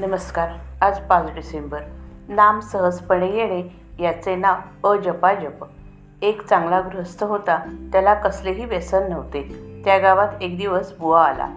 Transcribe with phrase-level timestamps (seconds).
[0.00, 0.48] नमस्कार.
[0.80, 1.80] आज पाच डिसेंबर.
[2.28, 5.66] नाम सहजपणे येणे याचे नाव अजपाजप.
[6.22, 9.42] एक चांगला गृहस्थ होता त्याला कसलेही व्यसन नव्हते.
[9.84, 11.48] त्या गावात एक दिवस बुवा आला.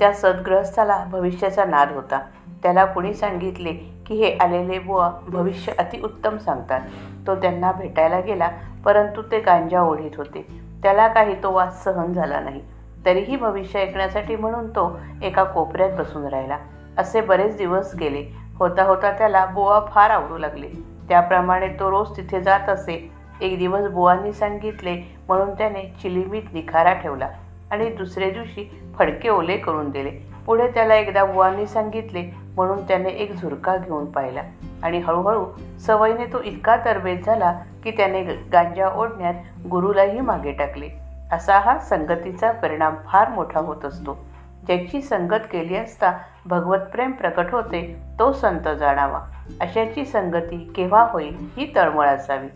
[0.00, 2.20] त्या सद्गृहस्थाला भविष्याचा नाद होता.
[2.62, 3.72] त्याला कुणी सांगितले
[4.06, 6.80] की हे आलेले बुवा भविष्य अतिउत्तम सांगतात.
[7.26, 8.48] तो त्यांना भेटायला गेला
[8.84, 10.46] परंतु ते गांजा ओढीत होते.
[10.82, 12.60] त्याला काही तो वास सहन झाला नाही.
[13.04, 16.58] तरीही भविष्य ऐकण्यासाठी म्हणून तो एका कोपऱ्यात बसून राहिला.
[17.00, 18.24] असे बरेच दिवस गेले.
[18.58, 20.68] होता होता त्याला बुवा फार आवडू लागले.
[21.08, 23.10] त्याप्रमाणे तो रोज तिथे जात असे.
[23.40, 24.92] एक दिवस बुवांनी सांगितले
[25.28, 27.28] म्हणून त्याने चिलिमीत निखारा ठेवला
[27.70, 30.10] आणि दुसरे दिवशी फडके ओले करून दिले.
[30.46, 32.22] पुढे त्याला एकदा बुवांनी सांगितले
[32.54, 34.42] म्हणून त्याने एक झुरका घेऊन पाहिला
[34.82, 35.44] आणि हळूहळू
[35.86, 37.52] सवयीने तो इतका तरबेज झाला
[37.84, 39.34] की त्याने गांजा ओढण्यात
[39.70, 40.88] गुरुलाही मागे टाकले.
[41.32, 44.18] असा हा संगतीचा परिणाम फार मोठा होत असतो.
[44.66, 46.12] ज्याची संगत केली असता
[46.46, 49.20] भगवत प्रेम प्रकट होते तो संत जाणावा.
[49.60, 52.48] अशाची संगती केव्हा होईल ही तळमळ असावी.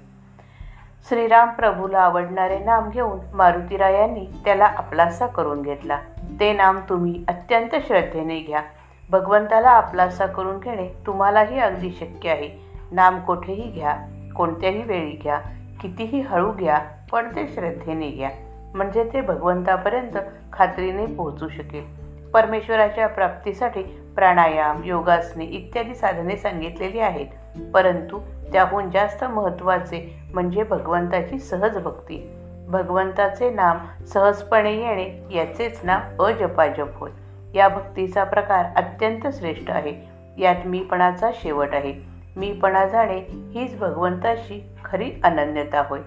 [1.08, 5.98] श्रीराम प्रभूला आवडणारे नाम घेऊन मारुतीरायांनी त्याला आपलासा करून घेतला.
[6.41, 8.61] ते नाम तुम्ही अत्यंत श्रद्धेने घ्या.
[9.11, 12.50] भगवंताला आपलासा करून घेणे तुम्हालाही अगदी शक्य आहे.
[12.92, 13.96] नाम कोठेही घ्या
[14.36, 15.41] कोणत्याही वेळी घ्या
[15.80, 16.78] कितीही हळू घ्या
[17.12, 18.30] पण ते श्रद्धेने घ्या.
[18.75, 20.19] म्हणजे ते भगवंतापर्यंत
[20.53, 22.05] खात्रीने पोहोचू शकेल.
[22.30, 23.83] परमेश्वराच्या प्राप्तीसाठी
[24.14, 27.27] प्राणायाम योगासने इत्यादी साधने सांगितलेली आहेत.
[27.75, 28.20] परंतु
[28.52, 32.36] त्याहून जास्त महत्त्वाचे म्हणजे भगवंताची सहज भक्ती.
[32.69, 37.11] भगवंताचे नाम सहजपणे येणे याचेच नाव अजपाजप होय.
[37.55, 40.08] या भक्तीचा प्रकार अत्यंत श्रेष्ठ आहे.
[40.39, 41.95] यात मीपणाचा शेवट आहे.
[42.36, 46.00] मीपणा जाणे हीच भगवंताची खरी अनन्यता होय.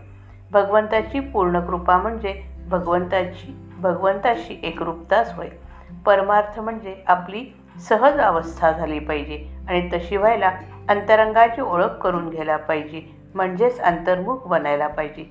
[0.52, 5.50] भगवंताची पूर्ण कृपा म्हणजे भगवंताची भगवंताशी एकरूपताच होय.
[6.06, 7.58] परमार्थ म्हणजे आपली
[7.90, 10.52] सहज अवस्था झाली पाहिजे आणि तशी व्हायला
[10.90, 15.26] अंतरंगाची ओळख करून घ्यायला पाहिजे म्हणजेच अंतर्मुख बनायला पाहिजे.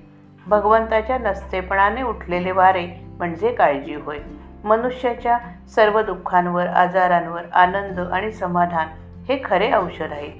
[0.47, 2.87] भगवंताच्या नसतेपणाने उठलेले वारे
[3.17, 4.17] म्हणजे काळजी होय.
[4.63, 5.37] मनुष्याच्या
[5.75, 8.87] सर्व दुःखांवर आजारांवर आनंद आणि समाधान
[9.29, 10.31] हे खरे औषध आहे.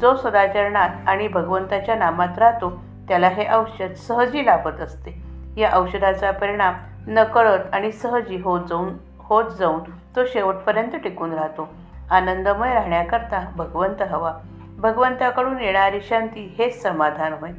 [0.00, 5.25] जो सदाचरणात आणि भगवंताच्या नामात राहतो त्याला हे औषध सहजी लाभत असते.
[5.56, 6.74] या औषधाचा परिणाम
[7.06, 9.80] नकळत आणि सहजी होत जाऊन होत जाऊन
[10.16, 11.74] तो शेवटपर्यंत टिकून राहतो.
[12.10, 14.32] आनंदमय राहण्याकरता भगवंत हवा.
[14.78, 17.50] भगवंताकडून येणारी शांती हेच समाधान होय.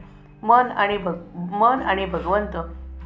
[0.43, 2.57] मन आणि भग मन आणि भगवंत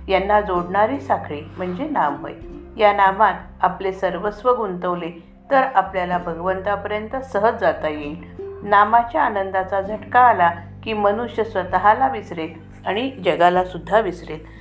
[0.09, 2.33] यांना जोडणारी साखळी म्हणजे नाम होय.
[2.77, 8.23] या नामात आपले सर्वस्व गुंतवले तर आपल्याला भगवंतापर्यंत सहज जाता येईल.
[8.63, 10.51] नामाच्या आनंदाचा झटका आला
[10.83, 12.53] की मनुष्य स्वतःला विसरेल
[12.85, 14.60] आणि जगाला सुद्धा विसरेल.